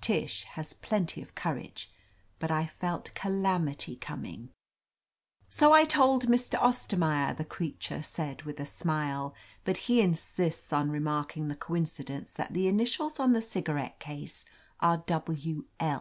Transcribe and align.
Tish 0.00 0.44
has 0.44 0.72
plenty 0.72 1.20
of 1.20 1.34
courage, 1.34 1.92
but 2.38 2.50
I 2.50 2.62
f 2.62 2.80
dt 2.80 3.12
calamity 3.12 3.96
coming. 3.96 4.48
"So 5.50 5.74
I 5.74 5.84
told 5.84 6.24
Mr. 6.26 6.58
Ostermaier,'' 6.58 7.36
the 7.36 7.44
creature 7.44 8.00
said, 8.02 8.44
with 8.44 8.58
a 8.58 8.64
smile. 8.64 9.34
"But 9.62 9.76
he 9.76 10.00
insists 10.00 10.72
on 10.72 10.90
remark 10.90 11.36
ing 11.36 11.48
the 11.48 11.54
coincidence 11.54 12.32
that 12.32 12.54
the 12.54 12.66
initials 12.66 13.20
on 13.20 13.34
the 13.34 13.42
cigarette 13.42 14.00
case 14.00 14.46
are 14.80 14.96
W. 15.04 15.66
L. 15.78 15.92